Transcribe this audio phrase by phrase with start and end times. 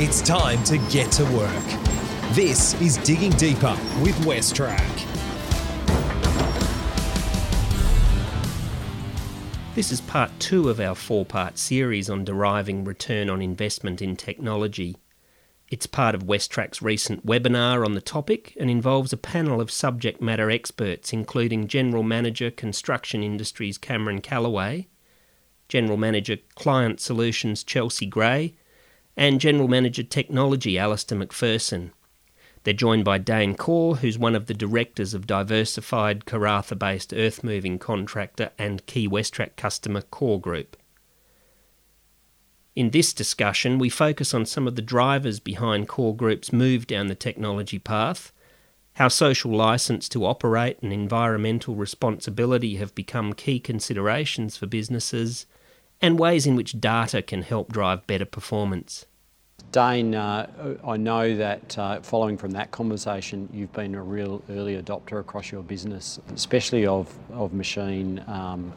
[0.00, 1.64] It's time to get to work.
[2.30, 4.78] This is Digging Deeper with Westrac.
[9.74, 14.14] This is part two of our four part series on deriving return on investment in
[14.14, 14.94] technology.
[15.68, 20.22] It's part of Westrac's recent webinar on the topic and involves a panel of subject
[20.22, 24.86] matter experts, including General Manager Construction Industries Cameron Calloway,
[25.68, 28.54] General Manager Client Solutions Chelsea Gray,
[29.18, 31.90] and General Manager Technology Alistair McPherson.
[32.62, 37.42] They're joined by Dayne Corps, who's one of the directors of diversified Karratha based earth
[37.42, 40.76] moving contractor and key Westrac customer Corps Group.
[42.76, 47.08] In this discussion, we focus on some of the drivers behind Corps Group's move down
[47.08, 48.32] the technology path,
[48.94, 55.46] how social license to operate and environmental responsibility have become key considerations for businesses,
[56.00, 59.06] and ways in which data can help drive better performance.
[59.72, 64.80] Dayne, uh, I know that uh, following from that conversation, you've been a real early
[64.80, 68.72] adopter across your business, especially of, of machine um,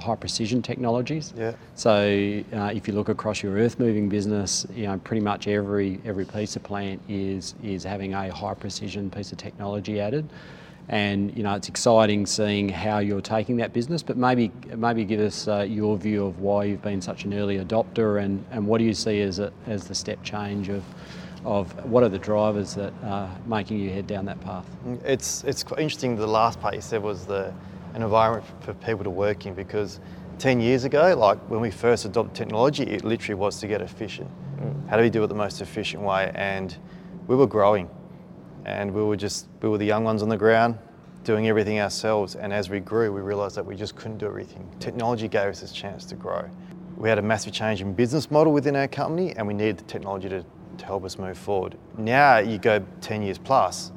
[0.00, 1.32] high precision technologies.
[1.36, 1.52] Yeah.
[1.74, 6.00] So uh, if you look across your earth moving business, you know pretty much every
[6.04, 10.28] every piece of plant is is having a high precision piece of technology added.
[10.88, 15.20] And you know it's exciting seeing how you're taking that business, but maybe maybe give
[15.20, 18.78] us uh, your view of why you've been such an early adopter, and, and what
[18.78, 20.84] do you see as a, as the step change of
[21.44, 24.66] of what are the drivers that are making you head down that path?
[25.04, 26.16] It's it's quite interesting.
[26.16, 27.52] The last part you said was the
[27.94, 30.00] an environment for people to work in because
[30.38, 34.28] 10 years ago, like when we first adopted technology, it literally was to get efficient.
[34.60, 34.88] Mm.
[34.88, 36.32] How do we do it the most efficient way?
[36.34, 36.76] And
[37.28, 37.88] we were growing
[38.64, 40.78] and we were just, we were the young ones on the ground
[41.22, 42.36] doing everything ourselves.
[42.36, 44.68] And as we grew, we realized that we just couldn't do everything.
[44.78, 46.48] Technology gave us this chance to grow.
[46.96, 49.84] We had a massive change in business model within our company and we needed the
[49.84, 50.44] technology to,
[50.78, 51.76] to help us move forward.
[51.98, 53.90] Now you go 10 years plus,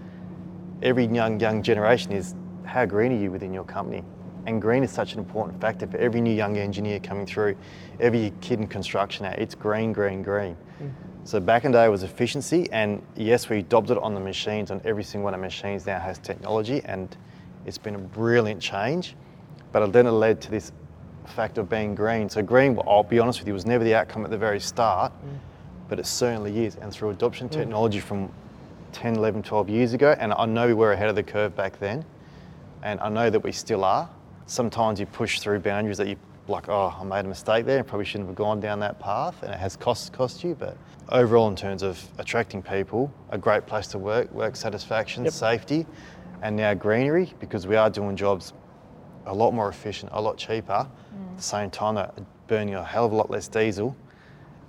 [0.81, 2.34] every young, young generation is
[2.66, 4.03] how green are you within your company?
[4.47, 7.58] And green is such an important factor for every new young engineer coming through,
[8.00, 10.56] every kid in construction now, it's green, green, green.
[10.81, 10.94] Mm.
[11.25, 14.22] So back in the day it was efficiency and yes, we adopted it on the
[14.22, 17.18] machines, on every single one of the machines now has technology and
[17.66, 19.18] it's been a brilliant change.
[19.74, 20.72] But then it led to this
[21.25, 22.29] fact of being green.
[22.29, 25.12] So green, I'll be honest with you, was never the outcome at the very start,
[25.12, 25.38] mm.
[25.90, 26.78] but it certainly is.
[26.78, 27.52] And through adoption mm.
[27.52, 28.31] technology from
[28.94, 31.78] 10, 11, 12 years ago, and I know we were ahead of the curve back
[31.79, 32.06] then,
[32.81, 34.09] and I know that we still are.
[34.47, 36.16] Sometimes you push through boundaries that you
[36.47, 39.44] like, oh, I made a mistake there and probably shouldn't have gone down that path,
[39.44, 40.56] and it has cost cost you.
[40.56, 40.78] But
[41.09, 45.34] overall, in terms of attracting people, a great place to work, work satisfaction, yep.
[45.34, 45.85] safety,
[46.41, 48.53] and now greenery because we are doing jobs
[49.25, 50.88] a lot more efficient, a lot cheaper.
[51.14, 51.31] Mm.
[51.31, 52.09] At the same time,
[52.47, 53.96] burning a hell of a lot less diesel.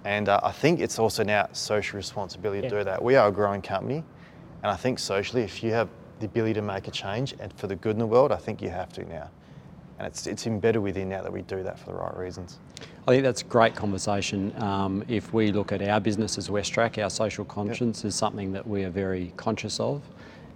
[0.04, 2.70] And uh, I think it's also now social responsibility yep.
[2.70, 3.02] to do that.
[3.02, 4.02] We are a growing company,
[4.62, 7.68] and I think socially, if you have the ability to make a change and for
[7.68, 9.30] the good in the world, I think you have to now.
[9.98, 12.58] And it's, it's embedded within now that we do that for the right reasons.
[13.06, 14.54] I think that's a great conversation.
[14.62, 18.08] Um, if we look at our business as Westrac, our social conscience yep.
[18.08, 20.02] is something that we are very conscious of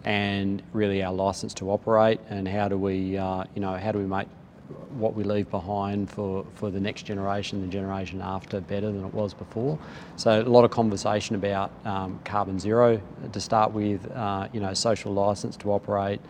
[0.04, 3.98] and really our license to operate and how do we, uh, you know, how do
[3.98, 4.28] we make
[4.90, 9.12] what we leave behind for, for the next generation, the generation after, better than it
[9.12, 9.78] was before.
[10.16, 13.00] So a lot of conversation about um, carbon zero
[13.32, 16.20] to start with, uh, you know, social license to operate,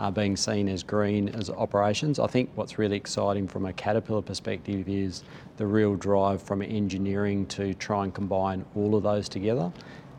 [0.00, 2.18] uh, being seen as green as operations.
[2.18, 5.24] I think what's really exciting from a Caterpillar perspective is
[5.56, 9.72] the real drive from engineering to try and combine all of those together.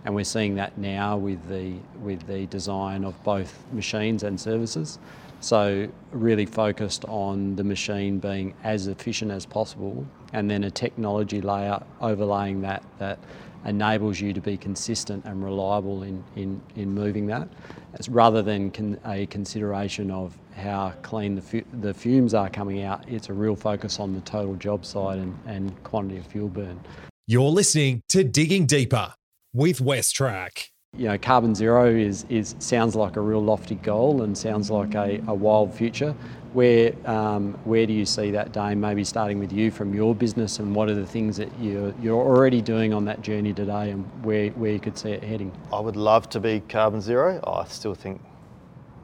[0.06, 5.00] And we're seeing that now with the, with the design of both machines and services.
[5.42, 11.42] So really focused on the machine being as efficient as possible and then a technology
[11.42, 13.20] layer overlaying that that
[13.66, 17.48] enables you to be consistent and reliable in, in, in moving that
[17.94, 22.84] As rather than con a consideration of how clean the, fu the fumes are coming
[22.84, 26.50] out it's a real focus on the total job site and, and quantity of fuel
[26.50, 26.80] burn.
[27.28, 29.14] You're listening to Digging Deeper
[29.54, 30.70] with Westrac
[31.00, 34.96] you know, carbon zero is, is sounds like a real lofty goal and sounds like
[34.96, 36.14] a, a wild future.
[36.52, 38.74] Where um, where do you see that, day?
[38.76, 42.20] Maybe starting with you from your business, and what are the things that you're you're
[42.20, 45.52] already doing on that journey today, and where where you could see it heading?
[45.72, 47.40] I would love to be carbon zero.
[47.46, 48.20] I still think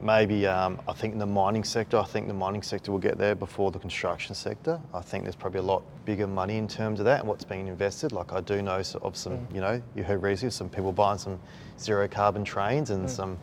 [0.02, 3.18] maybe um, I think in the mining sector, I think the mining sector will get
[3.18, 4.80] there before the construction sector.
[4.92, 7.68] I think there's probably a lot bigger money in terms of that and what's being
[7.68, 8.12] invested.
[8.12, 9.54] Like I do know of some, mm.
[9.54, 11.38] you know, you heard recently some people buying some
[11.78, 13.10] zero carbon trains and mm.
[13.10, 13.38] some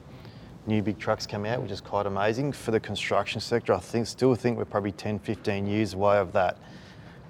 [0.66, 2.52] new big trucks coming out, which is quite amazing.
[2.54, 6.32] For the construction sector, I think still think we're probably 10, 15 years away of
[6.34, 6.58] that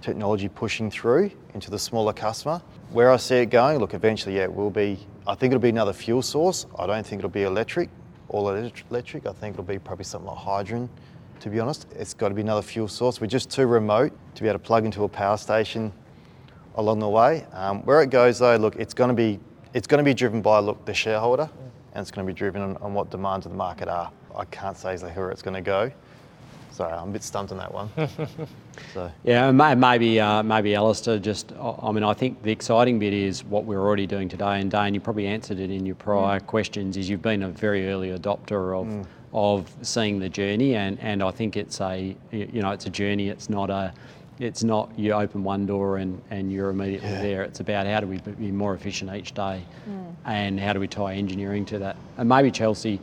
[0.01, 2.61] technology pushing through into the smaller customer.
[2.91, 5.69] Where I see it going, look, eventually, yeah, it will be, I think it'll be
[5.69, 6.67] another fuel source.
[6.77, 7.89] I don't think it'll be electric,
[8.33, 9.25] all electric.
[9.25, 10.89] I think it'll be probably something like hydrogen,
[11.39, 11.87] to be honest.
[11.95, 13.21] It's got to be another fuel source.
[13.21, 15.93] We're just too remote to be able to plug into a power station
[16.75, 17.45] along the way.
[17.53, 19.39] Um, where it goes though, look, it's going to be
[19.73, 21.49] it's going to be driven by look the shareholder,
[21.93, 24.11] and it's going to be driven on, on what demands of the market are.
[24.35, 25.91] I can't say exactly where it's going to go.
[26.73, 27.89] Sorry, I'm a bit stumped on that one.
[28.95, 29.11] so.
[29.23, 31.19] Yeah, maybe uh, maybe Alistair.
[31.19, 34.59] Just, I mean, I think the exciting bit is what we're already doing today.
[34.59, 36.47] And Dayne, you probably answered it in your prior mm.
[36.47, 36.97] questions.
[36.97, 39.05] Is you've been a very early adopter of mm.
[39.33, 43.29] of seeing the journey, and and I think it's a you know it's a journey.
[43.29, 43.93] It's not a
[44.39, 47.21] it's not you open one door and, and you're immediately yeah.
[47.21, 47.43] there.
[47.43, 50.15] It's about how do we be more efficient each day mm.
[50.25, 51.97] and how do we tie engineering to that.
[52.17, 52.99] And maybe Chelsea,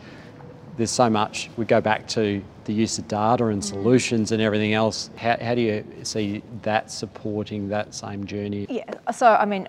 [0.76, 3.64] there's so much, we go back to the use of data and mm.
[3.64, 5.10] solutions and everything else.
[5.16, 8.66] How, how do you see that supporting that same journey?
[8.68, 9.68] Yeah, so I mean,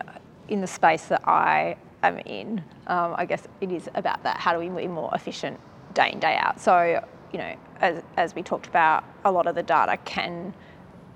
[0.49, 4.37] in the space that I am in, um, I guess it is about that.
[4.37, 5.59] How do we be more efficient
[5.93, 6.59] day in, day out?
[6.59, 10.53] So, you know, as, as we talked about, a lot of the data can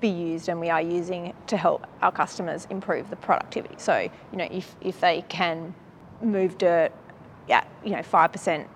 [0.01, 3.75] be used and we are using to help our customers improve the productivity.
[3.77, 5.73] So, you know, if, if they can
[6.21, 6.91] move dirt
[7.49, 8.67] at, you know, 5%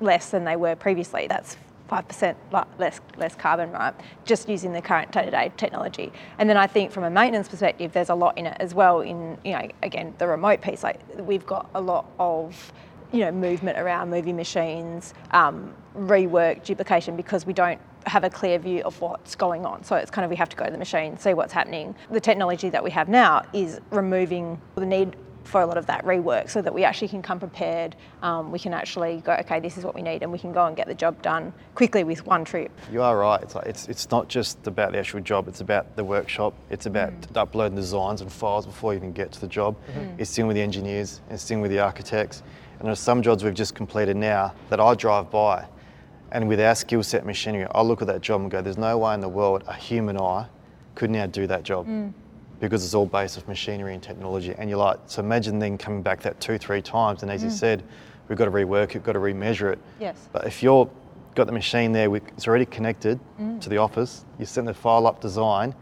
[0.00, 1.56] less than they were previously, that's
[1.90, 2.36] 5%
[2.78, 3.94] less, less carbon, right?
[4.24, 6.12] Just using the current day-to-day technology.
[6.38, 9.00] And then I think from a maintenance perspective, there's a lot in it as well
[9.00, 10.82] in, you know, again, the remote piece.
[10.82, 12.72] Like we've got a lot of,
[13.12, 18.58] you know, movement around moving machines, um, rework, duplication, because we don't have a clear
[18.58, 19.82] view of what's going on.
[19.82, 21.94] So it's kind of we have to go to the machine, see what's happening.
[22.10, 25.16] The technology that we have now is removing the need
[25.50, 27.96] for a lot of that rework so that we actually can come prepared.
[28.22, 30.64] Um, we can actually go, okay, this is what we need, and we can go
[30.66, 32.70] and get the job done quickly with one trip.
[32.90, 33.42] You are right.
[33.42, 36.86] It's, like, it's, it's not just about the actual job, it's about the workshop, it's
[36.86, 37.36] about mm.
[37.36, 39.76] uploading designs and files before you even get to the job.
[39.76, 40.20] Mm-hmm.
[40.20, 42.42] It's dealing with the engineers, it's dealing with the architects.
[42.78, 45.66] And there's some jobs we've just completed now that I drive by
[46.32, 48.96] and with our skill set machinery, I look at that job and go, there's no
[48.98, 50.46] way in the world a human eye
[50.94, 52.12] could now do that job mm.
[52.60, 54.54] Because it's all based off machinery and technology.
[54.56, 57.22] And you're like, so imagine then coming back that two, three times.
[57.22, 57.44] And as mm.
[57.44, 57.82] you said,
[58.28, 59.78] we've got to rework it, we've got to remeasure it.
[59.98, 60.28] Yes.
[60.32, 60.88] But if you're
[61.34, 63.60] got the machine there, it's already connected mm.
[63.60, 65.74] to the office, you send the file up design,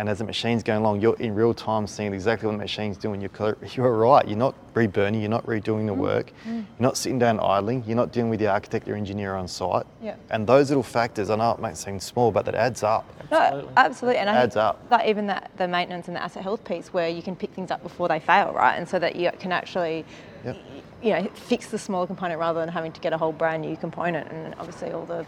[0.00, 2.96] and as the machine's going along, you're in real time seeing exactly what the machine's
[2.96, 3.20] doing.
[3.20, 5.98] You're, you're right, you're not reburning, you're not redoing the mm.
[5.98, 6.54] work, mm.
[6.54, 9.84] you're not sitting down idling, you're not dealing with the architect or engineer on site.
[10.02, 10.16] Yeah.
[10.30, 13.04] And those little factors, I know it might seem small, but that adds up.
[13.30, 13.62] Absolutely.
[13.62, 14.18] No, absolutely.
[14.20, 14.88] And it adds up.
[14.88, 17.70] That even that the maintenance and the asset health piece where you can pick things
[17.70, 18.76] up before they fail, right?
[18.76, 20.06] And so that you can actually
[20.46, 20.56] yep.
[21.02, 23.76] you know, fix the smaller component rather than having to get a whole brand new
[23.76, 25.26] component and obviously all the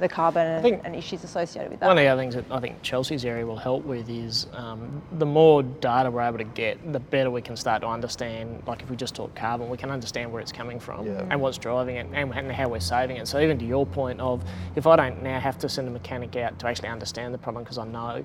[0.00, 1.86] the carbon and, and, issues associated with that.
[1.86, 5.02] One of the other things that I think Chelsea's area will help with is um,
[5.12, 8.62] the more data we're able to get, the better we can start to understand.
[8.66, 11.24] Like if we just talk carbon, we can understand where it's coming from yeah.
[11.30, 13.28] and what's driving it and, and, how we're saving it.
[13.28, 14.42] So even to your point of
[14.76, 17.64] if I don't now have to send a mechanic out to actually understand the problem
[17.64, 18.24] because I know,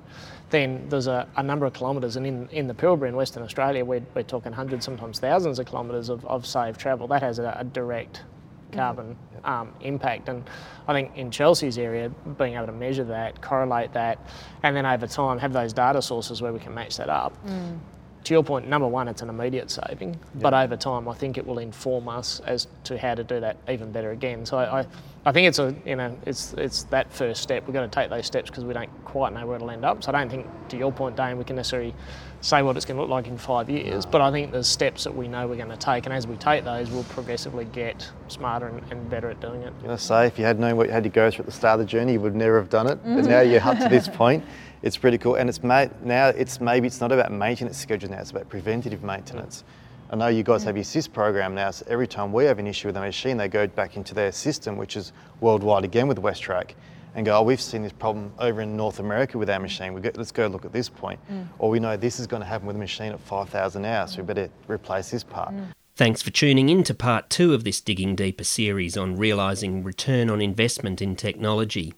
[0.50, 3.84] then there's a, a, number of kilometres, and in, in the Pilbara in Western Australia,
[3.84, 7.08] we're, we're talking hundreds, sometimes thousands of kilometres of, of saved travel.
[7.08, 8.24] That has a, a direct
[8.72, 10.30] carbon um, impact.
[10.30, 10.44] And
[10.88, 14.20] I think in Chelsea's area, being able to measure that, correlate that,
[14.64, 17.34] and then over time have those data sources where we can match that up.
[17.46, 17.80] Mm.
[18.28, 20.20] To your point, number one, it's an immediate saving, yep.
[20.42, 23.56] but over time, I think it will inform us as to how to do that
[23.70, 24.46] even better again.
[24.46, 24.86] So I, I,
[25.24, 27.66] I think it's a you know it's it's that first step.
[27.66, 30.04] We've got to take those steps because we don't quite know where it'll end up.
[30.04, 31.96] So I don't think, to your point, Dayne, we can necessarily
[32.42, 34.06] say what it's going to look like in five years.
[34.06, 36.36] But I think there's steps that we know we're going to take, and as we
[36.36, 39.68] take those, we'll progressively get smarter and, and better at doing it.
[39.68, 41.46] I'm going to say, if you had known what you had to go through at
[41.46, 43.00] the start of the journey, you would never have done it.
[43.04, 43.30] But mm-hmm.
[43.30, 44.44] now you're up to this point.
[44.82, 48.20] It's pretty cool, and it's ma- now it's maybe it's not about maintenance schedule now;
[48.20, 49.64] it's about preventative maintenance.
[50.10, 52.68] I know you guys have your SIS program now, so every time we have an
[52.68, 56.18] issue with a machine, they go back into their system, which is worldwide again with
[56.18, 56.76] WesTrac
[57.18, 59.94] and go, oh, we've seen this problem over in North America with our machine.
[59.94, 61.20] We go, let's go look at this point.
[61.32, 61.48] Mm.
[61.58, 64.18] Or we know this is going to happen with a machine at 5,000 hours, so
[64.22, 65.54] we better replace this part.
[65.54, 65.66] Mm.
[65.96, 70.30] Thanks for tuning in to part two of this Digging Deeper series on realising return
[70.30, 71.96] on investment in technology.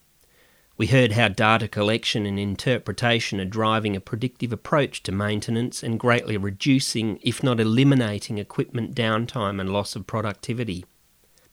[0.80, 6.00] We heard how data collection and interpretation are driving a predictive approach to maintenance and
[6.00, 10.86] greatly reducing, if not eliminating, equipment downtime and loss of productivity.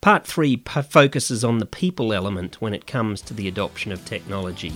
[0.00, 4.04] Part 3 p- focuses on the people element when it comes to the adoption of
[4.04, 4.75] technology.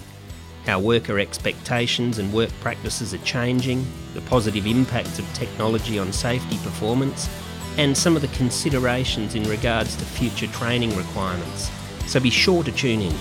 [0.67, 6.57] How worker expectations and work practices are changing, the positive impacts of technology on safety
[6.57, 7.31] performance,
[7.79, 11.71] and some of the considerations in regards to future training requirements.
[12.07, 13.15] So be sure to tune in.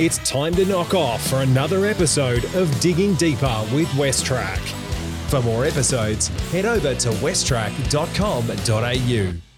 [0.00, 4.56] It's time to knock off for another episode of Digging Deeper with WesTrac.
[5.28, 9.49] For more episodes, head over to westrac.com.au.